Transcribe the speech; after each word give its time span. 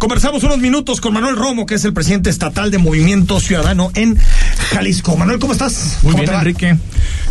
Conversamos 0.00 0.42
unos 0.44 0.56
minutos 0.56 0.98
con 0.98 1.12
Manuel 1.12 1.36
Romo, 1.36 1.66
que 1.66 1.74
es 1.74 1.84
el 1.84 1.92
presidente 1.92 2.30
estatal 2.30 2.70
de 2.70 2.78
Movimiento 2.78 3.38
Ciudadano 3.38 3.90
en 3.94 4.16
Jalisco. 4.70 5.14
Manuel, 5.14 5.38
¿cómo 5.38 5.52
estás? 5.52 5.98
Muy 6.02 6.14
bien, 6.14 6.32
Enrique. 6.32 6.78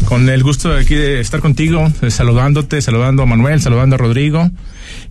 Con 0.06 0.30
el 0.30 0.44
gusto 0.44 0.70
de 0.70 0.82
aquí 0.82 0.94
de 0.94 1.20
estar 1.20 1.40
contigo, 1.40 1.92
eh, 2.04 2.12
saludándote, 2.12 2.80
saludando 2.84 3.24
a 3.24 3.26
Manuel, 3.26 3.60
saludando 3.60 3.96
a 3.96 3.98
Rodrigo 3.98 4.52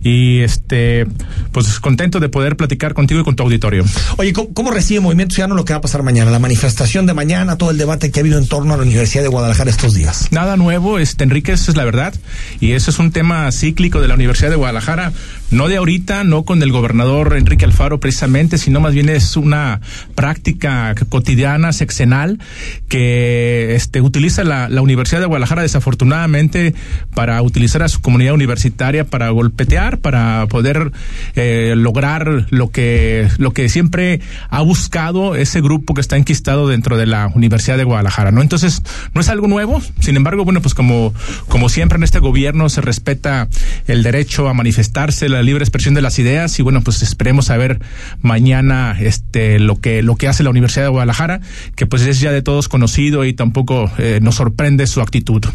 y 0.01 0.41
este 0.41 1.05
pues 1.51 1.79
contento 1.79 2.19
de 2.19 2.29
poder 2.29 2.55
platicar 2.57 2.93
contigo 2.93 3.21
y 3.21 3.23
con 3.23 3.35
tu 3.35 3.43
auditorio. 3.43 3.83
Oye, 4.17 4.33
¿cómo, 4.33 4.71
recibe 4.71 4.99
Movimiento 4.99 5.35
Ciudadano 5.35 5.55
lo 5.55 5.65
que 5.65 5.73
va 5.73 5.79
a 5.79 5.81
pasar 5.81 6.03
mañana? 6.03 6.31
La 6.31 6.39
manifestación 6.39 7.05
de 7.05 7.13
mañana, 7.13 7.57
todo 7.57 7.71
el 7.71 7.77
debate 7.77 8.11
que 8.11 8.19
ha 8.19 8.21
habido 8.21 8.37
en 8.37 8.47
torno 8.47 8.73
a 8.73 8.77
la 8.77 8.83
Universidad 8.83 9.23
de 9.23 9.29
Guadalajara 9.29 9.69
estos 9.69 9.93
días. 9.93 10.27
Nada 10.31 10.57
nuevo, 10.57 10.99
este 10.99 11.23
Enrique, 11.23 11.51
eso 11.51 11.71
es 11.71 11.77
la 11.77 11.85
verdad. 11.85 12.13
Y 12.59 12.73
eso 12.73 12.91
es 12.91 12.99
un 12.99 13.11
tema 13.11 13.51
cíclico 13.51 14.01
de 14.01 14.07
la 14.07 14.15
Universidad 14.15 14.49
de 14.49 14.55
Guadalajara, 14.55 15.11
no 15.51 15.67
de 15.67 15.77
ahorita, 15.77 16.23
no 16.23 16.43
con 16.43 16.61
el 16.61 16.71
gobernador 16.71 17.35
Enrique 17.37 17.65
Alfaro 17.65 17.99
precisamente, 17.99 18.57
sino 18.57 18.79
más 18.79 18.93
bien 18.93 19.09
es 19.09 19.35
una 19.35 19.81
práctica 20.15 20.93
cotidiana, 21.09 21.73
sexenal, 21.73 22.39
que 22.87 23.75
este 23.75 24.01
utiliza 24.01 24.43
la, 24.43 24.69
la 24.69 24.81
Universidad 24.81 25.19
de 25.21 25.27
Guadalajara 25.27 25.63
desafortunadamente 25.63 26.73
para 27.13 27.41
utilizar 27.41 27.83
a 27.83 27.89
su 27.89 28.01
comunidad 28.01 28.33
universitaria 28.33 29.05
para 29.05 29.31
para 29.69 30.47
poder 30.47 30.91
eh, 31.35 31.73
lograr 31.77 32.47
lo 32.49 32.71
que, 32.71 33.27
lo 33.37 33.53
que 33.53 33.69
siempre 33.69 34.19
ha 34.49 34.61
buscado 34.61 35.35
ese 35.35 35.61
grupo 35.61 35.93
que 35.93 36.01
está 36.01 36.17
enquistado 36.17 36.67
dentro 36.67 36.97
de 36.97 37.05
la 37.05 37.27
Universidad 37.27 37.77
de 37.77 37.83
Guadalajara, 37.83 38.31
¿no? 38.31 38.41
Entonces, 38.41 38.81
no 39.13 39.21
es 39.21 39.29
algo 39.29 39.47
nuevo, 39.47 39.81
sin 39.99 40.17
embargo, 40.17 40.43
bueno, 40.43 40.61
pues 40.61 40.73
como, 40.73 41.13
como 41.47 41.69
siempre 41.69 41.97
en 41.97 42.03
este 42.03 42.19
gobierno 42.19 42.67
se 42.69 42.81
respeta 42.81 43.47
el 43.87 44.01
derecho 44.01 44.49
a 44.49 44.53
manifestarse, 44.53 45.29
la 45.29 45.43
libre 45.43 45.63
expresión 45.63 45.93
de 45.93 46.01
las 46.01 46.17
ideas 46.17 46.57
y 46.59 46.63
bueno, 46.63 46.81
pues 46.81 47.03
esperemos 47.03 47.51
a 47.51 47.57
ver 47.57 47.79
mañana 48.21 48.97
este 48.99 49.59
lo 49.59 49.79
que 49.79 50.01
lo 50.01 50.15
que 50.15 50.27
hace 50.27 50.43
la 50.43 50.49
Universidad 50.49 50.85
de 50.85 50.89
Guadalajara, 50.89 51.41
que 51.75 51.85
pues 51.85 52.01
es 52.03 52.19
ya 52.19 52.31
de 52.31 52.41
todos 52.41 52.67
conocido 52.67 53.23
y 53.23 53.33
tampoco 53.33 53.91
eh, 53.97 54.19
nos 54.21 54.35
sorprende 54.35 54.87
su 54.87 55.01
actitud. 55.01 55.45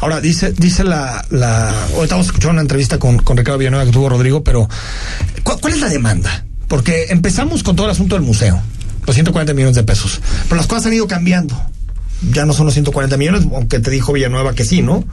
Ahora 0.00 0.20
dice 0.20 0.52
dice 0.52 0.84
la 0.84 1.24
la 1.30 1.74
hoy 1.96 2.04
estamos 2.04 2.26
escuchando 2.26 2.52
una 2.52 2.62
entrevista 2.62 2.98
con 2.98 3.18
con 3.18 3.36
Ricardo 3.36 3.53
Villanueva 3.58 3.86
que 3.86 3.92
tuvo 3.92 4.08
Rodrigo, 4.08 4.44
pero 4.44 4.68
¿cuál, 5.42 5.72
es 5.72 5.80
la 5.80 5.88
demanda? 5.88 6.44
Porque 6.68 7.06
empezamos 7.10 7.62
con 7.62 7.76
todo 7.76 7.86
el 7.86 7.92
asunto 7.92 8.16
del 8.16 8.24
museo, 8.24 8.60
los 9.06 9.14
140 9.14 9.52
millones 9.54 9.76
de 9.76 9.84
pesos, 9.84 10.20
pero 10.44 10.56
las 10.56 10.66
cosas 10.66 10.86
han 10.86 10.94
ido 10.94 11.06
cambiando. 11.06 11.60
Ya 12.30 12.46
no 12.46 12.54
son 12.54 12.66
los 12.66 12.74
140 12.74 13.16
millones, 13.16 13.46
aunque 13.52 13.80
te 13.80 13.90
dijo 13.90 14.12
Villanueva 14.12 14.54
que 14.54 14.64
sí, 14.64 14.80
¿no? 14.82 15.04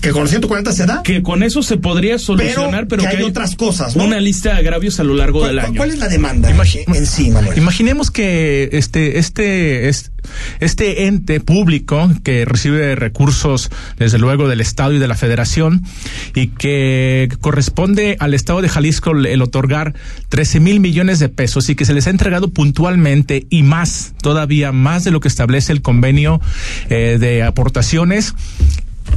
Que 0.00 0.10
con 0.10 0.22
los 0.22 0.30
140 0.30 0.72
se 0.72 0.86
da. 0.86 1.02
Que 1.02 1.22
con 1.22 1.42
eso 1.42 1.62
se 1.62 1.76
podría 1.76 2.18
solucionar, 2.18 2.86
pero, 2.88 3.02
que, 3.02 3.08
hay, 3.08 3.22
otras 3.22 3.56
cosas, 3.56 3.96
¿no? 3.96 4.04
Una 4.04 4.20
lista 4.20 4.52
de 4.52 4.58
agravios 4.58 5.00
a 5.00 5.04
lo 5.04 5.14
largo 5.14 5.46
del 5.46 5.58
año. 5.58 5.74
¿Cuál 5.76 5.90
es 5.90 5.98
la 5.98 6.08
demanda 6.08 6.50
en 6.50 7.06
sí, 7.06 7.30
Manuel? 7.30 7.56
Imaginemos 7.58 8.10
que 8.10 8.68
este, 8.72 9.18
este, 9.18 9.88
este 10.60 11.06
ente 11.06 11.40
público 11.40 12.10
que 12.22 12.44
recibe 12.44 12.94
recursos, 12.94 13.70
desde 13.98 14.18
luego, 14.18 14.48
del 14.48 14.60
Estado 14.60 14.92
y 14.92 14.98
de 14.98 15.08
la 15.08 15.14
Federación, 15.14 15.82
y 16.34 16.48
que 16.48 17.28
corresponde 17.40 18.16
al 18.18 18.34
Estado 18.34 18.62
de 18.62 18.68
Jalisco 18.68 19.12
el 19.12 19.42
otorgar 19.42 19.94
13 20.28 20.60
mil 20.60 20.80
millones 20.80 21.18
de 21.18 21.28
pesos 21.28 21.68
y 21.68 21.74
que 21.74 21.84
se 21.84 21.94
les 21.94 22.06
ha 22.06 22.10
entregado 22.10 22.52
puntualmente 22.52 23.46
y 23.50 23.62
más, 23.62 24.14
todavía 24.22 24.72
más 24.72 25.04
de 25.04 25.10
lo 25.10 25.20
que 25.20 25.28
establece 25.28 25.72
el 25.72 25.82
convenio 25.82 26.40
eh, 26.88 27.18
de 27.20 27.42
aportaciones 27.42 28.34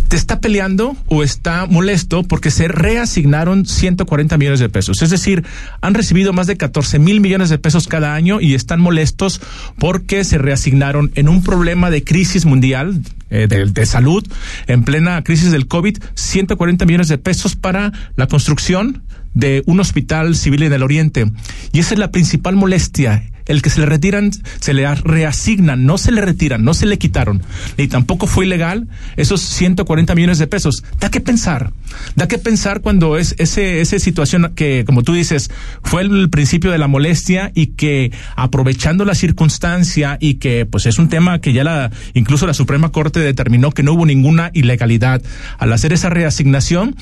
te 0.08 0.16
está 0.16 0.40
peleando 0.40 0.96
o 1.08 1.24
está 1.24 1.66
molesto 1.66 2.24
porque 2.24 2.52
se 2.52 2.68
reasignaron 2.68 3.66
140 3.66 4.38
millones 4.38 4.60
de 4.60 4.70
pesos. 4.70 5.02
Es 5.02 5.10
decir, 5.10 5.44
han 5.82 5.94
recibido 5.94 6.34
más 6.34 6.48
de 6.48 6.58
14 6.58 7.00
mil 7.00 7.22
millones 7.22 7.50
de 7.50 7.58
pesos 7.58 7.88
cada 7.88 8.14
año 8.14 8.40
y 8.42 8.54
están 8.54 8.80
molestos 8.80 9.42
porque 9.80 10.24
se 10.24 10.38
reasignaron 10.38 11.12
en 11.16 11.30
un 11.30 11.44
problema 11.44 11.90
de 11.90 12.04
crisis 12.04 12.46
mundial 12.46 13.02
eh, 13.30 13.48
de, 13.48 13.66
de, 13.66 13.86
salud, 13.86 14.26
en 14.68 14.84
plena 14.84 15.24
crisis 15.24 15.52
del 15.52 15.68
COVID, 15.68 15.98
140 16.14 16.86
millones 16.86 17.08
de 17.08 17.18
pesos 17.18 17.56
para 17.56 17.92
la 18.16 18.28
construcción 18.28 19.04
de 19.34 19.64
un 19.66 19.80
hospital 19.80 20.36
civil 20.36 20.64
en 20.64 20.74
el 20.74 20.84
Oriente. 20.84 21.26
Y 21.74 21.80
esa 21.80 21.94
es 21.94 22.00
la 22.00 22.12
principal 22.12 22.56
molestia 22.56 23.24
el 23.48 23.62
que 23.62 23.70
se 23.70 23.80
le 23.80 23.86
retiran, 23.86 24.32
se 24.60 24.74
le 24.74 24.94
reasignan, 24.96 25.86
no 25.86 25.98
se 25.98 26.12
le 26.12 26.22
retiran, 26.22 26.64
no 26.64 26.74
se 26.74 26.86
le 26.86 26.98
quitaron, 26.98 27.44
ni 27.78 27.88
tampoco 27.88 28.28
fue 28.28 28.46
ilegal 28.46 28.88
esos 29.18 29.42
140 29.42 30.16
millones 30.16 30.40
de 30.40 30.48
pesos. 30.48 30.84
Da 31.00 31.10
que 31.10 31.20
pensar, 31.20 31.72
da 32.16 32.28
que 32.28 32.38
pensar 32.38 32.82
cuando 32.82 33.18
es 33.18 33.36
ese, 33.38 33.82
esa 33.82 34.00
situación 34.00 34.54
que, 34.56 34.84
como 34.86 35.04
tú 35.04 35.14
dices, 35.14 35.52
fue 35.84 36.02
el 36.02 36.30
principio 36.30 36.72
de 36.72 36.78
la 36.78 36.88
molestia 36.88 37.52
y 37.54 37.68
que 37.68 38.12
aprovechando 38.36 39.06
la 39.06 39.16
circunstancia 39.16 40.18
y 40.20 40.36
que 40.36 40.66
pues 40.66 40.86
es 40.86 40.98
un 40.98 41.10
tema 41.10 41.40
que 41.40 41.54
ya 41.54 41.64
la, 41.64 41.92
incluso 42.14 42.48
la 42.48 42.54
Suprema 42.54 42.90
Corte 42.90 43.20
determinó 43.20 43.72
que 43.72 43.84
no 43.84 43.94
hubo 43.94 44.06
ninguna 44.06 44.52
ilegalidad 44.54 45.22
al 45.58 45.74
hacer 45.74 45.94
esa 45.94 46.10
reasignación, 46.10 46.96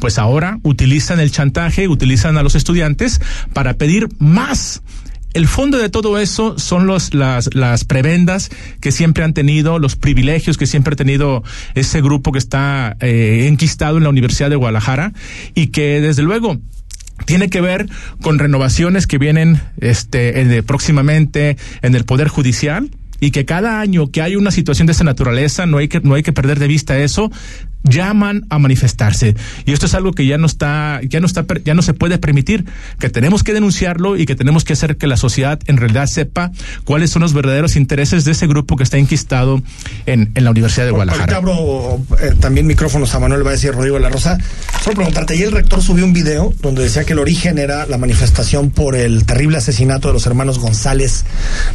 pues 0.00 0.18
ahora 0.18 0.58
utilizan 0.62 1.20
el 1.20 1.30
chantaje, 1.30 1.88
utilizan 1.88 2.36
a 2.36 2.42
los 2.42 2.54
estudiantes 2.54 3.20
para 3.52 3.74
pedir 3.74 4.08
más 4.18 4.82
el 5.34 5.46
fondo 5.46 5.78
de 5.78 5.88
todo 5.88 6.18
eso 6.18 6.58
son 6.58 6.86
los, 6.86 7.14
las, 7.14 7.54
las 7.54 7.84
prebendas 7.84 8.50
que 8.80 8.92
siempre 8.92 9.24
han 9.24 9.34
tenido, 9.34 9.78
los 9.78 9.96
privilegios 9.96 10.56
que 10.56 10.66
siempre 10.66 10.94
ha 10.94 10.96
tenido 10.96 11.42
ese 11.74 12.00
grupo 12.00 12.32
que 12.32 12.38
está 12.38 12.96
eh, 13.00 13.46
enquistado 13.48 13.98
en 13.98 14.04
la 14.04 14.08
Universidad 14.08 14.50
de 14.50 14.56
Guadalajara 14.56 15.12
y 15.54 15.68
que 15.68 16.00
desde 16.00 16.22
luego 16.22 16.58
tiene 17.24 17.50
que 17.50 17.60
ver 17.60 17.88
con 18.22 18.38
renovaciones 18.38 19.06
que 19.06 19.18
vienen 19.18 19.60
este, 19.80 20.62
próximamente 20.62 21.56
en 21.82 21.94
el 21.94 22.04
Poder 22.04 22.28
Judicial 22.28 22.90
y 23.20 23.30
que 23.32 23.44
cada 23.44 23.80
año 23.80 24.10
que 24.10 24.22
hay 24.22 24.36
una 24.36 24.50
situación 24.50 24.86
de 24.86 24.92
esa 24.92 25.04
naturaleza 25.04 25.66
no 25.66 25.78
hay 25.78 25.88
que 25.88 26.00
no 26.00 26.14
hay 26.14 26.22
que 26.22 26.32
perder 26.32 26.58
de 26.58 26.68
vista 26.68 26.98
eso 26.98 27.30
llaman 27.84 28.46
a 28.50 28.58
manifestarse 28.58 29.34
y 29.64 29.72
esto 29.72 29.86
es 29.86 29.94
algo 29.94 30.12
que 30.12 30.26
ya 30.26 30.38
no 30.38 30.46
está 30.46 31.00
ya 31.02 31.20
no 31.20 31.26
está 31.26 31.44
ya 31.64 31.74
no 31.74 31.82
se 31.82 31.94
puede 31.94 32.18
permitir 32.18 32.64
que 32.98 33.08
tenemos 33.08 33.42
que 33.42 33.52
denunciarlo 33.52 34.16
y 34.16 34.26
que 34.26 34.34
tenemos 34.34 34.64
que 34.64 34.72
hacer 34.72 34.96
que 34.96 35.06
la 35.06 35.16
sociedad 35.16 35.58
en 35.66 35.76
realidad 35.76 36.06
sepa 36.06 36.50
cuáles 36.84 37.10
son 37.10 37.22
los 37.22 37.32
verdaderos 37.32 37.76
intereses 37.76 38.24
de 38.24 38.32
ese 38.32 38.46
grupo 38.46 38.76
que 38.76 38.82
está 38.82 38.98
enquistado 38.98 39.62
en, 40.06 40.32
en 40.34 40.44
la 40.44 40.50
Universidad 40.50 40.86
de 40.86 40.92
Guadalajara. 40.92 41.36
abro 41.36 42.00
eh, 42.20 42.34
también 42.40 42.66
micrófonos 42.66 43.14
a 43.14 43.20
Manuel 43.20 43.42
Valles 43.42 43.64
y 43.64 43.70
Rodrigo 43.70 43.96
de 43.96 44.02
la 44.02 44.08
Rosa. 44.08 44.38
Solo 44.82 44.96
preguntarte, 44.96 45.36
y 45.36 45.42
el 45.42 45.52
rector 45.52 45.82
subió 45.82 46.04
un 46.04 46.12
video 46.12 46.52
donde 46.62 46.82
decía 46.82 47.04
que 47.04 47.12
el 47.12 47.18
origen 47.18 47.58
era 47.58 47.86
la 47.86 47.98
manifestación 47.98 48.70
por 48.70 48.94
el 48.94 49.24
terrible 49.24 49.58
asesinato 49.58 50.08
de 50.08 50.14
los 50.14 50.26
hermanos 50.26 50.58
González 50.58 51.24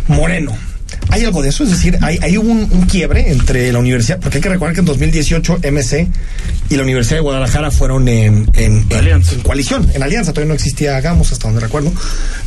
Moreno. 0.08 0.54
¿Hay 1.10 1.24
algo 1.24 1.42
de 1.42 1.50
eso? 1.50 1.64
Es 1.64 1.72
decir, 1.72 1.98
¿hay, 2.02 2.18
hay 2.22 2.38
un, 2.38 2.68
quiebre 2.90 3.32
entre 3.32 3.72
la 3.72 3.80
universidad? 3.80 4.20
Porque 4.20 4.38
hay 4.38 4.42
que 4.42 4.50
recordar 4.50 4.74
que 4.74 4.82
en 4.82 4.86
2018 4.86 5.60
MC 5.72 6.08
y 6.70 6.76
la 6.76 6.84
Universidad 6.84 7.18
de 7.18 7.22
Guadalajara 7.22 7.72
fueron 7.72 8.08
en, 8.08 8.50
en, 8.54 8.86
coalición, 9.44 9.90
en 9.94 10.04
alianza. 10.04 10.32
Todavía 10.32 10.50
no 10.50 10.56
existía 10.56 11.00
Gamos, 11.02 11.32
hasta 11.32 11.48
donde 11.48 11.62
recuerdo. 11.62 11.92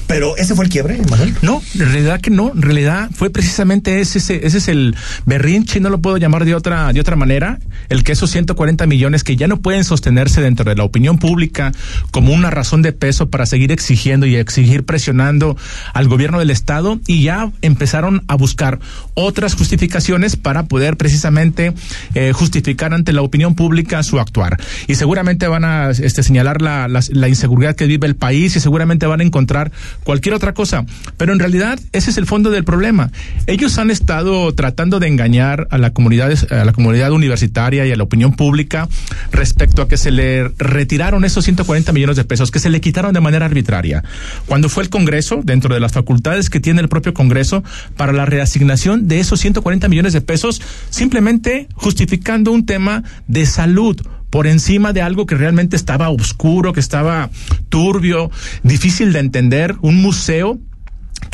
Pero 0.06 0.36
ese 0.36 0.54
fue 0.54 0.64
el 0.64 0.70
quiebre, 0.70 0.98
Manuel. 1.10 1.34
No, 1.42 1.62
en 1.74 1.80
realidad 1.80 2.20
que 2.20 2.30
no. 2.30 2.52
En 2.52 2.62
realidad 2.62 3.10
fue 3.14 3.30
precisamente 3.30 4.00
ese, 4.00 4.18
ese, 4.18 4.46
ese 4.46 4.58
es 4.58 4.68
el 4.68 4.96
berrinche, 5.24 5.80
no 5.80 5.90
lo 5.90 6.00
puedo 6.00 6.16
llamar 6.16 6.44
de 6.44 6.54
otra, 6.54 6.92
de 6.92 7.00
otra 7.00 7.16
manera, 7.16 7.58
el 7.88 8.04
que 8.04 8.12
esos 8.12 8.30
140 8.30 8.86
millones 8.86 9.24
que 9.24 9.36
ya 9.36 9.48
no 9.48 9.60
pueden 9.60 9.84
sostenerse 9.84 10.40
dentro 10.40 10.68
de 10.68 10.76
la 10.76 10.84
opinión 10.84 11.18
pública 11.18 11.72
como 12.10 12.32
una 12.32 12.50
razón 12.50 12.82
de 12.82 12.92
peso 12.92 13.28
para 13.30 13.46
seguir 13.46 13.72
exigiendo 13.72 14.26
y 14.26 14.36
exigir 14.36 14.84
presionando 14.84 15.56
al 15.92 16.08
gobierno 16.08 16.38
del 16.38 16.50
Estado 16.50 17.00
y 17.06 17.22
ya 17.22 17.50
empezaron 17.62 18.22
a 18.28 18.35
buscar 18.36 18.78
otras 19.14 19.54
justificaciones 19.54 20.36
para 20.36 20.64
poder 20.64 20.96
precisamente 20.96 21.72
eh, 22.14 22.32
justificar 22.32 22.94
ante 22.94 23.12
la 23.12 23.22
opinión 23.22 23.54
pública 23.54 24.02
su 24.02 24.20
actuar. 24.20 24.58
Y 24.86 24.94
seguramente 24.94 25.48
van 25.48 25.64
a 25.64 25.90
este, 25.90 26.22
señalar 26.22 26.62
la, 26.62 26.88
la, 26.88 27.28
inseguridad 27.28 27.74
que 27.74 27.86
vive 27.86 28.06
el 28.06 28.16
país 28.16 28.56
y 28.56 28.60
seguramente 28.60 29.06
van 29.06 29.20
a 29.20 29.24
encontrar 29.24 29.72
cualquier 30.04 30.34
otra 30.34 30.54
cosa. 30.54 30.84
Pero 31.16 31.32
en 31.32 31.38
realidad 31.38 31.78
ese 31.92 32.10
es 32.10 32.18
el 32.18 32.26
fondo 32.26 32.50
del 32.50 32.64
problema. 32.64 33.10
Ellos 33.46 33.78
han 33.78 33.90
estado 33.90 34.54
tratando 34.54 35.00
de 35.00 35.08
engañar 35.08 35.66
a 35.70 35.78
la 35.78 35.90
comunidad, 35.90 36.32
a 36.52 36.64
la 36.64 36.72
comunidad 36.72 37.12
universitaria 37.12 37.86
y 37.86 37.92
a 37.92 37.96
la 37.96 38.02
opinión 38.02 38.34
pública 38.34 38.88
respecto 39.32 39.82
a 39.82 39.88
que 39.88 39.96
se 39.96 40.10
le 40.10 40.48
retiraron 40.58 41.24
esos 41.24 41.44
140 41.44 41.92
millones 41.92 42.16
de 42.16 42.24
pesos, 42.24 42.50
que 42.50 42.58
se 42.58 42.70
le 42.70 42.80
quitaron 42.80 43.14
de 43.14 43.20
manera 43.20 43.46
arbitraria. 43.46 44.02
Cuando 44.46 44.68
fue 44.68 44.82
el 44.82 44.90
Congreso, 44.90 45.40
dentro 45.42 45.74
de 45.74 45.80
las 45.80 45.92
facultades 45.92 46.50
que 46.50 46.60
tiene 46.60 46.80
el 46.80 46.88
propio 46.88 47.14
Congreso, 47.14 47.64
para 47.96 48.12
la 48.12 48.25
reasignación 48.26 49.08
de 49.08 49.20
esos 49.20 49.40
140 49.40 49.88
millones 49.88 50.12
de 50.12 50.20
pesos, 50.20 50.60
simplemente 50.90 51.68
justificando 51.74 52.52
un 52.52 52.66
tema 52.66 53.02
de 53.26 53.46
salud 53.46 54.00
por 54.30 54.46
encima 54.46 54.92
de 54.92 55.02
algo 55.02 55.26
que 55.26 55.34
realmente 55.34 55.76
estaba 55.76 56.10
oscuro, 56.10 56.72
que 56.72 56.80
estaba 56.80 57.30
turbio, 57.68 58.30
difícil 58.62 59.12
de 59.12 59.20
entender, 59.20 59.76
un 59.80 60.02
museo 60.02 60.58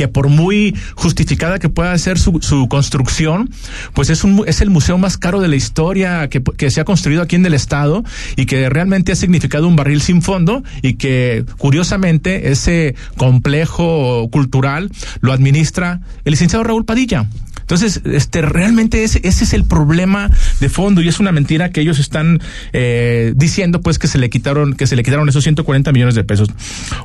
que 0.02 0.08
por 0.08 0.28
muy 0.28 0.74
justificada 0.96 1.60
que 1.60 1.68
pueda 1.68 1.96
ser 1.96 2.18
su, 2.18 2.40
su 2.42 2.66
construcción, 2.66 3.48
pues 3.94 4.10
es 4.10 4.24
un 4.24 4.42
es 4.48 4.60
el 4.60 4.68
museo 4.68 4.98
más 4.98 5.16
caro 5.16 5.40
de 5.40 5.46
la 5.46 5.54
historia 5.54 6.28
que, 6.28 6.70
se 6.72 6.80
ha 6.80 6.84
construido 6.84 7.22
aquí 7.22 7.36
en 7.36 7.46
el 7.46 7.54
estado 7.54 8.02
y 8.34 8.46
que 8.46 8.68
realmente 8.68 9.12
ha 9.12 9.14
significado 9.14 9.68
un 9.68 9.76
barril 9.76 10.02
sin 10.02 10.20
fondo 10.20 10.64
y 10.82 10.94
que 10.94 11.44
curiosamente 11.56 12.50
ese 12.50 12.96
complejo 13.16 14.28
cultural 14.32 14.90
lo 15.20 15.32
administra 15.32 16.00
el 16.24 16.32
licenciado 16.32 16.64
Raúl 16.64 16.84
Padilla. 16.84 17.28
Entonces, 17.60 18.00
este, 18.04 18.42
realmente 18.42 19.04
ese, 19.04 19.20
ese 19.22 19.44
es 19.44 19.52
el 19.52 19.64
problema 19.64 20.30
de 20.58 20.68
fondo 20.68 21.00
y 21.00 21.06
es 21.06 21.20
una 21.20 21.30
mentira 21.30 21.70
que 21.70 21.80
ellos 21.80 22.00
están 22.00 22.40
eh, 22.72 23.34
diciendo, 23.36 23.80
pues, 23.80 24.00
que 24.00 24.08
se 24.08 24.18
le 24.18 24.30
quitaron, 24.30 24.74
que 24.74 24.88
se 24.88 24.96
le 24.96 25.04
quitaron 25.04 25.28
esos 25.28 25.44
140 25.44 25.92
millones 25.92 26.16
de 26.16 26.24
pesos. 26.24 26.48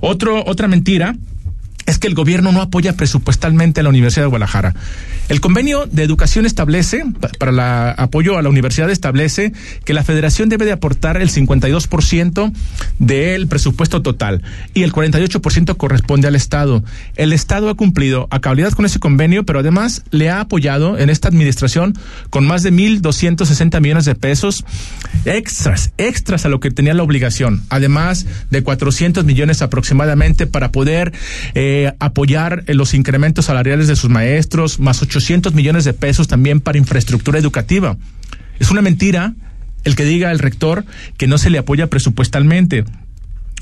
Otro, 0.01 0.43
otra 0.45 0.67
mentira 0.67 1.15
es 1.87 1.97
que 1.97 2.07
el 2.07 2.13
gobierno 2.13 2.51
no 2.51 2.61
apoya 2.61 2.93
presupuestalmente 2.93 3.79
a 3.79 3.83
la 3.83 3.89
Universidad 3.89 4.25
de 4.25 4.29
Guadalajara. 4.29 4.75
El 5.29 5.41
convenio 5.41 5.87
de 5.87 6.03
educación 6.03 6.45
establece, 6.45 7.03
para 7.39 7.51
el 7.51 7.59
apoyo 7.59 8.37
a 8.37 8.41
la 8.41 8.49
universidad 8.49 8.89
establece 8.89 9.53
que 9.83 9.93
la 9.93 10.03
federación 10.03 10.49
debe 10.49 10.65
de 10.65 10.73
aportar 10.73 11.19
el 11.21 11.29
52% 11.29 12.53
del 12.99 13.47
presupuesto 13.47 14.01
total 14.01 14.41
y 14.73 14.83
el 14.83 14.93
48% 14.93 15.75
corresponde 15.77 16.27
al 16.27 16.35
Estado. 16.35 16.83
El 17.15 17.33
Estado 17.33 17.69
ha 17.69 17.75
cumplido 17.75 18.27
a 18.31 18.39
cabalidad 18.39 18.73
con 18.73 18.85
ese 18.85 18.99
convenio, 18.99 19.45
pero 19.45 19.59
además 19.59 20.03
le 20.11 20.29
ha 20.29 20.41
apoyado 20.41 20.97
en 20.97 21.09
esta 21.09 21.29
administración 21.29 21.93
con 22.29 22.45
más 22.45 22.63
de 22.63 22.71
1.260 22.71 23.81
millones 23.81 24.05
de 24.05 24.15
pesos 24.15 24.65
extras, 25.25 25.91
extras 25.97 26.45
a 26.45 26.49
lo 26.49 26.59
que 26.59 26.71
tenía 26.71 26.93
la 26.93 27.03
obligación, 27.03 27.63
además 27.69 28.25
de 28.49 28.61
400 28.63 29.25
millones 29.25 29.61
aproximadamente 29.61 30.47
para 30.47 30.71
poder 30.71 31.13
eh, 31.53 31.76
apoyar 31.99 32.63
los 32.67 32.93
incrementos 32.93 33.45
salariales 33.45 33.87
de 33.87 33.95
sus 33.95 34.09
maestros, 34.09 34.79
más 34.79 35.01
800 35.01 35.53
millones 35.53 35.85
de 35.85 35.93
pesos 35.93 36.27
también 36.27 36.59
para 36.59 36.77
infraestructura 36.77 37.39
educativa. 37.39 37.97
Es 38.59 38.71
una 38.71 38.81
mentira 38.81 39.33
el 39.83 39.95
que 39.95 40.05
diga 40.05 40.31
el 40.31 40.39
rector 40.39 40.85
que 41.17 41.27
no 41.27 41.37
se 41.37 41.49
le 41.49 41.57
apoya 41.57 41.87
presupuestalmente. 41.87 42.83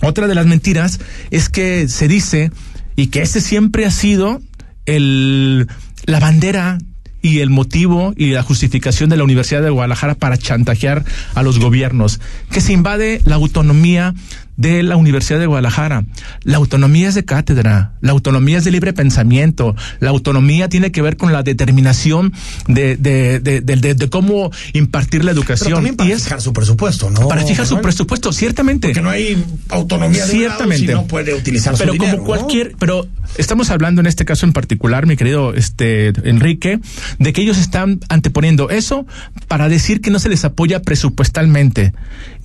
Otra 0.02 0.28
de 0.28 0.36
las 0.36 0.46
mentiras 0.46 1.00
es 1.32 1.50
que 1.50 1.88
se 1.88 2.08
dice 2.08 2.52
y 2.96 3.08
que 3.08 3.22
ese 3.22 3.42
siempre 3.42 3.86
ha 3.86 3.92
sido 3.92 4.42
el 4.86 5.68
la 6.06 6.20
bandera 6.20 6.78
y 7.22 7.40
el 7.40 7.50
motivo 7.50 8.14
y 8.16 8.28
la 8.32 8.44
justificación 8.44 9.10
de 9.10 9.18
la 9.18 9.24
Universidad 9.24 9.64
de 9.64 9.72
Guadalajara 9.72 10.14
para 10.14 10.38
chantajear 10.38 11.04
a 11.34 11.42
los 11.42 11.58
gobiernos, 11.58 12.20
que 12.52 12.62
se 12.62 12.72
invade 12.72 13.20
la 13.26 13.36
autonomía 13.36 14.14
de 14.58 14.84
la 14.84 14.96
Universidad 14.96 15.40
de 15.40 15.48
Guadalajara. 15.48 16.06
La 16.44 16.58
autonomía 16.58 17.10
es 17.10 17.16
de 17.16 17.26
cátedra, 17.26 17.94
la 18.02 18.12
autonomía 18.12 18.58
es 18.58 18.64
de 18.64 18.72
libre 18.72 18.94
pensamiento, 18.94 19.76
la 20.00 20.10
autonomía 20.10 20.70
tiene 20.70 20.92
que 20.92 21.02
ver 21.02 21.18
con 21.18 21.34
la 21.34 21.44
determinación 21.44 22.34
de, 22.68 22.98
de, 22.98 23.40
de, 23.40 23.62
de 23.62 24.10
cómo 24.10 24.52
impartir 24.74 25.26
la 25.26 25.32
educación. 25.32 25.68
Pero 25.68 25.76
también 25.78 25.96
para 25.96 26.10
y 26.10 26.16
fijar 26.16 26.42
su 26.42 26.54
presupuesto, 26.54 27.10
¿no? 27.10 27.28
Para 27.28 27.46
fijar 27.46 27.66
su 27.66 27.82
presupuesto, 27.82 28.32
ciertamente. 28.32 28.90
Porque 28.90 29.02
no 29.02 29.10
hay 29.10 29.44
autonomía 29.70 30.26
de 30.26 30.32
ciertamente. 30.32 30.88
Si 30.88 30.94
no 30.94 31.06
puede 31.06 31.34
utilizar 31.34 31.76
pero 31.78 31.92
su 31.92 31.98
como 31.98 32.10
dinero, 32.10 32.24
cualquier, 32.24 32.72
¿no? 32.72 32.78
pero 32.80 33.08
estamos 33.38 33.70
hablando 33.70 34.02
en 34.02 34.08
este 34.08 34.26
caso 34.26 34.46
en 34.46 34.54
particular, 34.54 35.06
mi 35.06 35.18
querido 35.18 35.54
este 35.54 36.14
Enrique, 36.30 36.80
de 37.20 37.34
que 37.34 37.42
ellos 37.42 37.58
están 37.58 38.00
anteponiendo 38.10 38.70
eso 38.70 39.06
para 39.48 39.70
decir 39.70 40.02
que 40.02 40.10
no 40.10 40.20
se 40.20 40.30
les 40.30 40.46
apoya 40.46 40.82
presupuestalmente. 40.82 41.94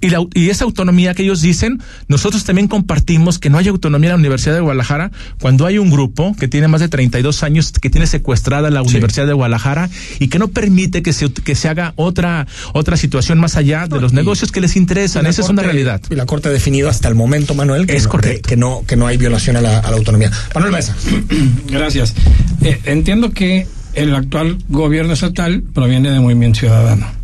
Y, 0.00 0.10
la, 0.10 0.24
y 0.34 0.48
esa 0.48 0.64
autonomía 0.64 1.14
que 1.14 1.22
ellos 1.22 1.42
dicen, 1.42 1.80
nosotros 2.08 2.44
también 2.44 2.68
compartimos 2.68 3.38
que 3.38 3.50
no 3.50 3.58
hay 3.58 3.68
autonomía 3.68 4.08
en 4.08 4.12
la 4.12 4.18
Universidad 4.18 4.54
de 4.54 4.60
Guadalajara 4.60 5.10
cuando 5.40 5.66
hay 5.66 5.78
un 5.78 5.90
grupo 5.90 6.34
que 6.38 6.48
tiene 6.48 6.68
más 6.68 6.80
de 6.80 6.88
32 6.88 7.42
años 7.42 7.72
que 7.72 7.90
tiene 7.90 8.06
secuestrada 8.06 8.70
la 8.70 8.82
sí. 8.82 8.88
Universidad 8.88 9.26
de 9.26 9.34
Guadalajara 9.34 9.90
y 10.18 10.28
que 10.28 10.38
no 10.38 10.48
permite 10.48 11.02
que 11.02 11.12
se, 11.12 11.30
que 11.30 11.54
se 11.54 11.68
haga 11.68 11.92
otra, 11.96 12.46
otra 12.72 12.96
situación 12.96 13.38
más 13.38 13.56
allá 13.56 13.86
de 13.86 14.00
los 14.00 14.12
y, 14.12 14.16
negocios 14.16 14.52
que 14.52 14.60
les 14.60 14.76
interesan. 14.76 15.26
Esa 15.26 15.42
corte, 15.42 15.46
es 15.46 15.50
una 15.50 15.62
realidad. 15.62 16.00
Y 16.10 16.14
la 16.14 16.26
Corte 16.26 16.48
ha 16.48 16.52
definido 16.52 16.88
hasta 16.88 17.08
el 17.08 17.14
momento, 17.14 17.54
Manuel, 17.54 17.86
que, 17.86 17.96
es 17.96 18.04
no, 18.04 18.10
correcto. 18.10 18.48
que, 18.48 18.56
no, 18.56 18.82
que 18.86 18.96
no 18.96 19.06
hay 19.06 19.16
violación 19.16 19.56
a 19.56 19.60
la, 19.60 19.78
a 19.80 19.90
la 19.90 19.96
autonomía. 19.96 20.30
Manuel 20.54 20.72
Mesa. 20.72 20.96
Gracias. 21.68 22.14
Eh, 22.62 22.80
entiendo 22.86 23.32
que 23.32 23.66
el 23.94 24.14
actual 24.14 24.58
gobierno 24.68 25.12
estatal 25.12 25.62
proviene 25.74 26.10
de 26.10 26.20
Movimiento 26.20 26.60
Ciudadano 26.60 27.19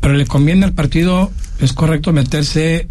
pero 0.00 0.14
le 0.14 0.26
conviene 0.26 0.64
al 0.64 0.72
partido, 0.72 1.30
es 1.60 1.72
correcto 1.72 2.12
meterse 2.12 2.88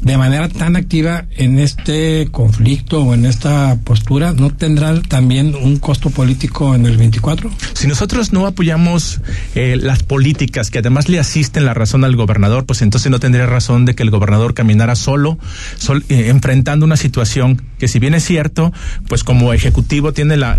de 0.00 0.16
manera 0.16 0.48
tan 0.48 0.76
activa 0.76 1.24
en 1.36 1.58
este 1.58 2.28
conflicto 2.30 3.02
o 3.02 3.14
en 3.14 3.26
esta 3.26 3.76
postura, 3.84 4.32
¿no 4.32 4.50
tendrá 4.50 5.00
también 5.02 5.54
un 5.54 5.78
costo 5.78 6.10
político 6.10 6.74
en 6.74 6.86
el 6.86 6.96
24? 6.96 7.50
Si 7.74 7.88
nosotros 7.88 8.32
no 8.32 8.46
apoyamos 8.46 9.20
eh, 9.54 9.76
las 9.80 10.02
políticas 10.02 10.70
que 10.70 10.78
además 10.78 11.08
le 11.08 11.18
asisten 11.18 11.64
la 11.64 11.74
razón 11.74 12.04
al 12.04 12.14
gobernador, 12.14 12.64
pues 12.64 12.82
entonces 12.82 13.10
no 13.10 13.18
tendría 13.18 13.46
razón 13.46 13.86
de 13.86 13.94
que 13.94 14.02
el 14.02 14.10
gobernador 14.10 14.54
caminara 14.54 14.94
solo, 14.94 15.38
sol, 15.76 16.04
eh, 16.08 16.28
enfrentando 16.28 16.86
una 16.86 16.96
situación 16.96 17.62
que 17.78 17.88
si 17.88 17.98
bien 17.98 18.14
es 18.14 18.24
cierto, 18.24 18.72
pues 19.08 19.24
como 19.24 19.52
ejecutivo 19.52 20.12
tiene 20.12 20.36
la, 20.36 20.54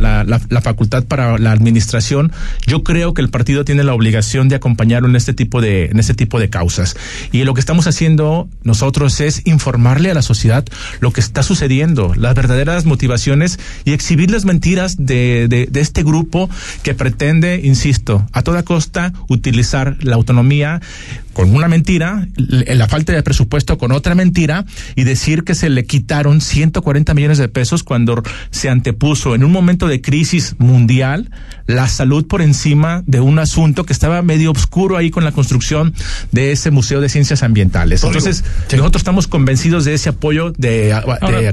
facultad 0.62 1.06
para 1.06 1.38
la 1.38 1.52
administración, 1.52 2.32
yo 2.66 2.84
creo 2.84 3.14
que 3.14 3.22
el 3.22 3.30
partido 3.30 3.64
tiene 3.64 3.84
la 3.84 3.94
obligación 3.94 4.50
de 4.50 4.56
acompañarlo 4.56 5.08
en 5.08 5.16
este 5.16 5.34
tipo 5.34 5.62
de, 5.62 5.86
en 5.86 6.00
este 6.00 6.14
tipo 6.14 6.40
de 6.40 6.50
causas. 6.50 6.96
Y 7.32 7.44
lo 7.44 7.54
que 7.54 7.60
estamos 7.60 7.88
haciendo 7.88 8.50
nosotros 8.64 9.20
es 9.22 9.29
es 9.30 9.42
informarle 9.46 10.12
a 10.12 10.14
la 10.14 10.22
sociedad 10.22 10.66
lo 11.00 11.14
que 11.14 11.22
está 11.22 11.44
sucediendo, 11.44 12.14
las 12.16 12.36
verdaderas 12.36 12.86
motivaciones 12.86 13.60
y 13.86 13.94
exhibir 13.94 14.30
las 14.30 14.46
mentiras 14.46 14.98
de, 14.98 15.48
de, 15.48 15.68
de 15.68 15.80
este 15.80 16.04
grupo 16.04 16.50
que 16.84 16.94
pretende, 16.94 17.62
insisto, 17.64 18.28
a 18.34 18.42
toda 18.42 18.64
costa 18.64 19.14
utilizar 19.28 19.98
la 20.02 20.16
autonomía 20.16 20.82
con 21.40 21.56
una 21.56 21.70
mentira, 21.70 22.28
la 22.36 22.88
falta 22.90 23.14
de 23.14 23.24
presupuesto 23.24 23.78
con 23.78 23.94
otra 23.94 24.14
mentira 24.14 24.66
y 24.96 25.06
decir 25.06 25.46
que 25.46 25.56
se 25.56 25.70
le 25.70 25.86
quitaron 25.86 26.42
140 26.42 27.14
millones 27.14 27.38
de 27.38 27.48
pesos 27.48 27.84
cuando 27.84 28.22
se 28.52 28.68
antepuso 28.68 29.36
en 29.36 29.46
un 29.46 29.52
momento 29.54 29.88
de 29.88 30.02
crisis 30.02 30.56
mundial 30.58 31.32
la 31.66 31.88
salud 31.88 32.28
por 32.28 32.42
encima 32.42 33.04
de 33.06 33.22
un 33.22 33.40
asunto 33.40 33.86
que 33.86 33.94
estaba 33.94 34.22
medio 34.22 34.52
oscuro 34.52 34.98
ahí 34.98 35.12
con 35.12 35.24
la 35.24 35.32
construcción 35.32 35.94
de 36.32 36.52
ese 36.52 36.72
Museo 36.72 37.00
de 37.00 37.08
Ciencias 37.08 37.42
Ambientales. 37.44 38.04
Entonces, 38.04 38.44
sí. 38.68 38.76
nosotros 38.76 39.00
estamos 39.00 39.19
convencidos 39.28 39.86
de 39.86 39.94
ese 39.94 40.10
apoyo 40.10 40.52
de, 40.58 40.96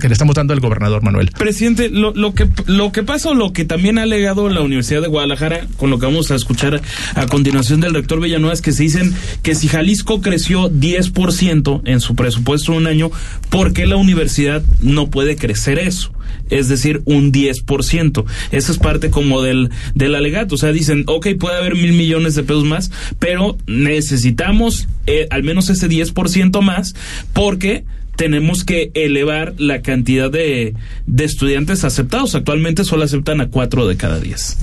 que 0.00 0.08
le 0.08 0.12
estamos 0.12 0.34
dando 0.34 0.52
al 0.52 0.60
gobernador 0.60 1.02
Manuel. 1.02 1.30
Presidente, 1.36 1.88
lo, 1.88 2.12
lo, 2.14 2.34
que, 2.34 2.48
lo 2.66 2.92
que 2.92 3.02
pasa 3.02 3.26
lo 3.34 3.52
que 3.52 3.64
también 3.64 3.98
ha 3.98 4.02
alegado 4.02 4.48
la 4.48 4.60
Universidad 4.60 5.02
de 5.02 5.08
Guadalajara, 5.08 5.66
con 5.76 5.90
lo 5.90 5.98
que 5.98 6.06
vamos 6.06 6.30
a 6.30 6.34
escuchar 6.34 6.80
a 7.14 7.26
continuación 7.26 7.80
del 7.80 7.94
rector 7.94 8.20
Villanueva, 8.20 8.54
es 8.54 8.62
que 8.62 8.72
se 8.72 8.84
dicen 8.84 9.14
que 9.42 9.54
si 9.54 9.68
Jalisco 9.68 10.20
creció 10.20 10.70
10% 10.70 11.82
en 11.84 12.00
su 12.00 12.14
presupuesto 12.14 12.72
un 12.72 12.86
año, 12.86 13.10
¿por 13.50 13.72
qué 13.72 13.86
la 13.86 13.96
universidad 13.96 14.62
no 14.80 15.08
puede 15.08 15.36
crecer 15.36 15.78
eso? 15.78 16.12
Es 16.50 16.68
decir, 16.68 17.02
un 17.04 17.32
10%. 17.32 18.24
Esa 18.52 18.72
es 18.72 18.78
parte 18.78 19.10
como 19.10 19.42
del, 19.42 19.70
del 19.94 20.14
alegato. 20.14 20.54
O 20.54 20.58
sea, 20.58 20.72
dicen, 20.72 21.04
ok, 21.06 21.28
puede 21.38 21.56
haber 21.56 21.74
mil 21.74 21.92
millones 21.92 22.34
de 22.34 22.42
pesos 22.42 22.64
más, 22.64 22.90
pero 23.18 23.56
necesitamos 23.66 24.88
eh, 25.06 25.26
al 25.30 25.42
menos 25.42 25.70
ese 25.70 25.88
10% 25.88 26.60
más 26.62 26.94
porque 27.32 27.84
tenemos 28.16 28.64
que 28.64 28.90
elevar 28.94 29.54
la 29.58 29.82
cantidad 29.82 30.30
de, 30.30 30.74
de 31.06 31.24
estudiantes 31.24 31.84
aceptados. 31.84 32.34
Actualmente 32.34 32.84
solo 32.84 33.04
aceptan 33.04 33.40
a 33.40 33.48
cuatro 33.48 33.86
de 33.86 33.96
cada 33.96 34.18
diez. 34.18 34.56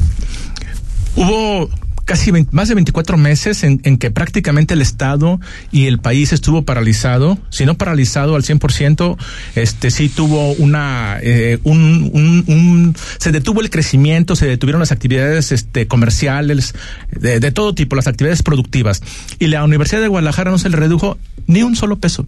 Hubo 1.16 1.70
casi 2.06 2.32
20, 2.32 2.56
más 2.56 2.68
de 2.68 2.76
24 2.76 3.18
meses 3.18 3.64
en, 3.64 3.82
en, 3.84 3.98
que 3.98 4.12
prácticamente 4.12 4.74
el 4.74 4.82
Estado 4.82 5.40
y 5.72 5.88
el 5.88 6.00
país 6.00 6.34
estuvo 6.34 6.64
paralizado, 6.64 7.38
si 7.50 7.66
no 7.66 7.76
paralizado 7.76 8.36
al 8.36 8.44
100%, 8.44 9.18
este 9.56 9.92
sí 9.92 10.10
tuvo 10.10 10.52
una, 10.54 11.18
eh, 11.22 11.60
un, 11.64 12.12
un, 12.14 12.44
un, 12.48 12.96
se 13.20 13.32
detuvo 13.32 13.62
el 13.62 13.70
crecimiento, 13.70 14.36
se 14.36 14.46
detuvieron 14.46 14.80
las 14.80 14.92
actividades 14.92 15.52
este, 15.52 15.88
comerciales, 15.88 16.76
de, 17.12 17.40
de 17.40 17.52
todo 17.52 17.74
tipo, 17.74 17.96
las 17.96 18.08
actividades 18.08 18.44
productivas. 18.44 19.02
Y 19.40 19.48
la 19.48 19.64
Universidad 19.64 20.02
de 20.02 20.08
Guadalajara 20.08 20.52
no 20.52 20.58
se 20.58 20.70
le 20.70 20.78
redujo 20.78 21.18
ni 21.48 21.64
un 21.64 21.76
solo 21.76 21.98
peso. 21.98 22.26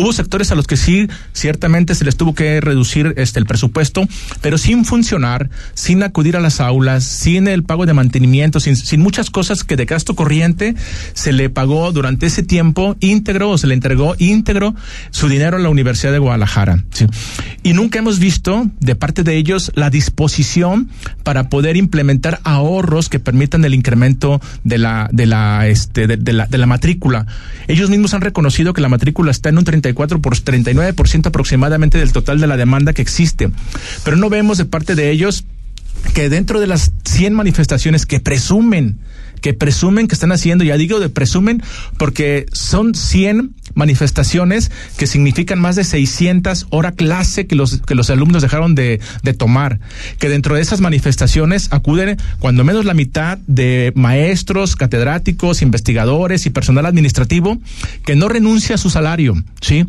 Hubo 0.00 0.14
sectores 0.14 0.50
a 0.50 0.54
los 0.54 0.66
que 0.66 0.78
sí, 0.78 1.08
ciertamente 1.34 1.94
se 1.94 2.06
les 2.06 2.16
tuvo 2.16 2.34
que 2.34 2.58
reducir 2.62 3.12
este 3.18 3.38
el 3.38 3.44
presupuesto, 3.44 4.08
pero 4.40 4.56
sin 4.56 4.86
funcionar, 4.86 5.50
sin 5.74 6.02
acudir 6.02 6.38
a 6.38 6.40
las 6.40 6.58
aulas, 6.58 7.04
sin 7.04 7.46
el 7.46 7.64
pago 7.64 7.84
de 7.84 7.92
mantenimiento, 7.92 8.60
sin, 8.60 8.76
sin 8.76 9.02
muchas 9.02 9.28
cosas 9.28 9.62
que 9.62 9.76
de 9.76 9.84
gasto 9.84 10.16
corriente 10.16 10.74
se 11.12 11.34
le 11.34 11.50
pagó 11.50 11.92
durante 11.92 12.24
ese 12.24 12.42
tiempo 12.42 12.96
íntegro 13.00 13.50
o 13.50 13.58
se 13.58 13.66
le 13.66 13.74
entregó 13.74 14.14
íntegro 14.18 14.74
su 15.10 15.28
dinero 15.28 15.58
a 15.58 15.60
la 15.60 15.68
Universidad 15.68 16.12
de 16.12 16.18
Guadalajara. 16.18 16.82
Y 17.62 17.72
nunca 17.72 17.98
hemos 17.98 18.18
visto 18.18 18.70
de 18.78 18.94
parte 18.94 19.22
de 19.22 19.36
ellos 19.36 19.72
la 19.74 19.90
disposición 19.90 20.88
para 21.24 21.48
poder 21.48 21.76
implementar 21.76 22.40
ahorros 22.44 23.08
que 23.08 23.18
permitan 23.18 23.64
el 23.64 23.74
incremento 23.74 24.40
de 24.64 24.78
la, 24.78 25.08
de 25.12 25.26
la, 25.26 25.66
este, 25.66 26.06
de, 26.06 26.16
de 26.16 26.32
la, 26.32 26.46
de 26.46 26.58
la 26.58 26.66
matrícula. 26.66 27.26
Ellos 27.68 27.90
mismos 27.90 28.14
han 28.14 28.20
reconocido 28.20 28.72
que 28.72 28.80
la 28.80 28.88
matrícula 28.88 29.30
está 29.30 29.48
en 29.48 29.58
un 29.58 29.64
30 29.64 29.80
34 29.80 30.20
por 30.20 30.36
39% 30.36 31.26
aproximadamente 31.26 31.98
del 31.98 32.12
total 32.12 32.40
de 32.40 32.46
la 32.46 32.56
demanda 32.56 32.92
que 32.92 33.02
existe. 33.02 33.50
Pero 34.04 34.16
no 34.16 34.28
vemos 34.28 34.58
de 34.58 34.64
parte 34.66 34.94
de 34.94 35.10
ellos 35.10 35.44
que 36.14 36.28
dentro 36.28 36.60
de 36.60 36.66
las 36.66 36.92
100 37.04 37.34
manifestaciones 37.34 38.06
que 38.06 38.20
presumen 38.20 38.98
que 39.40 39.54
presumen 39.54 40.06
que 40.06 40.14
están 40.14 40.32
haciendo, 40.32 40.64
ya 40.64 40.76
digo 40.76 41.00
de 41.00 41.08
presumen, 41.08 41.62
porque 41.98 42.46
son 42.52 42.94
100 42.94 43.54
manifestaciones 43.74 44.70
que 44.96 45.06
significan 45.06 45.60
más 45.60 45.76
de 45.76 45.84
600 45.84 46.66
horas 46.70 46.94
clase 46.96 47.46
que 47.46 47.54
los, 47.54 47.80
que 47.82 47.94
los 47.94 48.10
alumnos 48.10 48.42
dejaron 48.42 48.74
de, 48.74 49.00
de 49.22 49.34
tomar. 49.34 49.80
Que 50.18 50.28
dentro 50.28 50.54
de 50.54 50.60
esas 50.60 50.80
manifestaciones 50.80 51.68
acuden 51.70 52.18
cuando 52.38 52.64
menos 52.64 52.84
la 52.84 52.94
mitad 52.94 53.38
de 53.46 53.92
maestros, 53.94 54.76
catedráticos, 54.76 55.62
investigadores 55.62 56.46
y 56.46 56.50
personal 56.50 56.86
administrativo 56.86 57.58
que 58.04 58.16
no 58.16 58.28
renuncia 58.28 58.74
a 58.74 58.78
su 58.78 58.90
salario. 58.90 59.34
¿sí? 59.60 59.86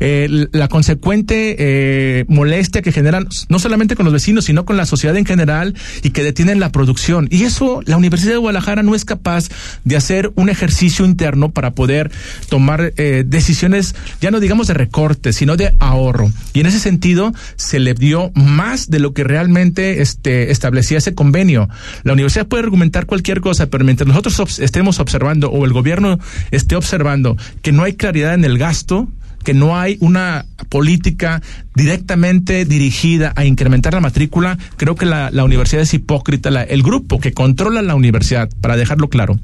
Eh, 0.00 0.46
la 0.52 0.68
consecuente 0.68 1.56
eh, 1.58 2.24
molestia 2.28 2.82
que 2.82 2.92
generan 2.92 3.28
no 3.48 3.58
solamente 3.58 3.96
con 3.96 4.04
los 4.04 4.12
vecinos, 4.12 4.44
sino 4.44 4.64
con 4.64 4.76
la 4.76 4.86
sociedad 4.86 5.16
en 5.16 5.24
general 5.24 5.74
y 6.02 6.10
que 6.10 6.22
detienen 6.22 6.60
la 6.60 6.72
producción. 6.72 7.28
Y 7.30 7.44
eso 7.44 7.80
la 7.84 7.96
Universidad 7.96 8.32
de 8.32 8.38
Guadalajara 8.38 8.82
no 8.82 8.94
es 8.94 9.04
capaz 9.04 9.48
de 9.84 9.96
hacer 9.96 10.32
un 10.34 10.48
ejercicio 10.48 11.04
interno 11.04 11.50
para 11.50 11.72
poder 11.72 12.10
tomar 12.48 12.92
eh, 12.96 13.24
decisiones, 13.26 13.94
ya 14.20 14.30
no 14.30 14.40
digamos 14.40 14.66
de 14.66 14.74
recorte, 14.74 15.32
sino 15.32 15.56
de 15.56 15.74
ahorro. 15.78 16.30
Y 16.52 16.60
en 16.60 16.66
ese 16.66 16.80
sentido 16.80 17.32
se 17.56 17.78
le 17.78 17.94
dio 17.94 18.30
más 18.34 18.90
de 18.90 18.98
lo 18.98 19.12
que 19.12 19.24
realmente 19.24 20.02
este, 20.02 20.50
establecía 20.50 20.98
ese 20.98 21.14
convenio. 21.14 21.68
La 22.04 22.12
universidad 22.12 22.46
puede 22.46 22.64
argumentar 22.64 23.06
cualquier 23.06 23.40
cosa, 23.40 23.66
pero 23.66 23.84
mientras 23.84 24.08
nosotros 24.08 24.58
estemos 24.58 25.00
observando 25.00 25.50
o 25.50 25.64
el 25.64 25.72
gobierno 25.72 26.18
esté 26.50 26.76
observando 26.76 27.36
que 27.62 27.72
no 27.72 27.82
hay 27.82 27.94
claridad 27.94 28.34
en 28.34 28.44
el 28.44 28.58
gasto, 28.58 29.08
que 29.48 29.54
no 29.54 29.78
hay 29.78 29.96
una 30.00 30.44
política 30.68 31.40
directamente 31.74 32.66
dirigida 32.66 33.32
a 33.34 33.46
incrementar 33.46 33.94
la 33.94 34.00
matrícula, 34.00 34.58
creo 34.76 34.94
que 34.94 35.06
la, 35.06 35.30
la 35.30 35.42
universidad 35.42 35.80
es 35.80 35.94
hipócrita. 35.94 36.50
La, 36.50 36.64
el 36.64 36.82
grupo 36.82 37.18
que 37.18 37.32
controla 37.32 37.80
la 37.80 37.94
universidad, 37.94 38.50
para 38.60 38.76
dejarlo 38.76 39.08
claro, 39.08 39.40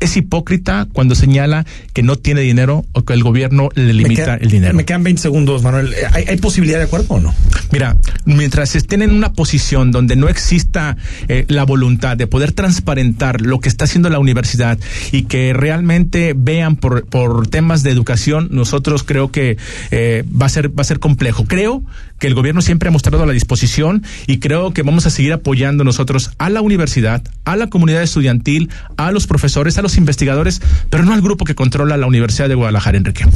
es 0.00 0.16
hipócrita 0.16 0.88
cuando 0.92 1.14
señala 1.14 1.66
que 1.92 2.02
no 2.02 2.16
tiene 2.16 2.40
dinero 2.40 2.84
o 2.92 3.04
que 3.04 3.12
el 3.12 3.22
gobierno 3.22 3.68
le 3.76 3.92
limita 3.92 4.24
queda, 4.24 4.34
el 4.36 4.50
dinero. 4.50 4.74
Me 4.74 4.84
quedan 4.84 5.04
20 5.04 5.22
segundos, 5.22 5.62
Manuel. 5.62 5.94
¿Hay, 6.10 6.24
¿Hay, 6.26 6.36
posibilidad 6.38 6.78
de 6.78 6.86
acuerdo 6.86 7.06
o 7.10 7.20
no? 7.20 7.32
Mira, 7.70 7.96
mientras 8.24 8.74
estén 8.74 9.02
en 9.02 9.12
una 9.12 9.34
posición 9.34 9.92
donde 9.92 10.16
no 10.16 10.28
exista 10.28 10.96
eh, 11.28 11.44
la 11.46 11.62
voluntad 11.62 12.16
de 12.16 12.26
poder 12.26 12.50
transparentar 12.50 13.40
lo 13.40 13.60
que 13.60 13.68
está 13.68 13.84
haciendo 13.84 14.10
la 14.10 14.18
universidad 14.18 14.80
y 15.12 15.24
que 15.24 15.52
realmente 15.52 16.34
vean 16.36 16.74
por, 16.74 17.06
por 17.06 17.46
temas 17.46 17.84
de 17.84 17.90
educación, 17.90 18.48
nosotros 18.50 19.04
creo 19.04 19.30
que 19.44 19.58
eh, 19.90 20.24
va 20.40 20.46
a 20.46 20.48
ser 20.48 20.76
va 20.76 20.82
a 20.82 20.84
ser 20.84 20.98
complejo. 20.98 21.44
Creo 21.44 21.82
que 22.18 22.26
el 22.26 22.34
gobierno 22.34 22.62
siempre 22.62 22.88
ha 22.88 22.92
mostrado 22.92 23.26
la 23.26 23.32
disposición 23.32 24.02
y 24.26 24.38
creo 24.38 24.72
que 24.72 24.82
vamos 24.82 25.06
a 25.06 25.10
seguir 25.10 25.32
apoyando 25.32 25.84
nosotros 25.84 26.30
a 26.38 26.48
la 26.48 26.62
universidad, 26.62 27.22
a 27.44 27.56
la 27.56 27.68
comunidad 27.68 28.02
estudiantil, 28.02 28.70
a 28.96 29.10
los 29.12 29.26
profesores, 29.26 29.76
a 29.78 29.82
los 29.82 29.96
investigadores, 29.96 30.62
pero 30.90 31.04
no 31.04 31.12
al 31.12 31.20
grupo 31.20 31.44
que 31.44 31.54
controla 31.54 31.96
la 31.96 32.06
Universidad 32.06 32.48
de 32.48 32.54
Guadalajara, 32.54 32.96
Enrique. 32.96 33.26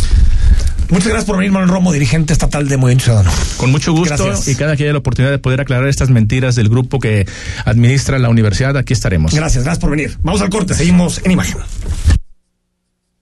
Muchas 0.91 1.09
gracias 1.09 1.25
por 1.27 1.37
venir, 1.37 1.53
Manuel 1.53 1.71
Romo, 1.71 1.93
dirigente 1.93 2.33
estatal 2.33 2.67
de 2.67 2.79
Movimiento 2.79 3.05
Ciudadano. 3.05 3.31
Con 3.59 3.71
mucho 3.71 3.93
gusto 3.93 4.25
gracias. 4.25 4.49
y 4.49 4.55
cada 4.55 4.75
que 4.75 4.85
haya 4.85 4.93
la 4.93 5.01
oportunidad 5.01 5.33
de 5.33 5.39
poder 5.39 5.61
aclarar 5.61 5.87
estas 5.89 6.09
mentiras 6.09 6.55
del 6.55 6.71
grupo 6.71 6.99
que 6.99 7.27
administra 7.67 8.19
la 8.19 8.31
universidad, 8.31 8.77
aquí 8.77 8.95
estaremos. 8.95 9.35
Gracias, 9.35 9.65
gracias 9.65 9.81
por 9.81 9.91
venir. 9.91 10.17
Vamos 10.23 10.41
al 10.41 10.49
corte, 10.49 10.73
seguimos 10.73 11.21
en 11.25 11.33
imagen. 11.33 11.59